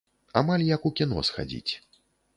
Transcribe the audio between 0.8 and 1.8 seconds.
у кіно схадзіць.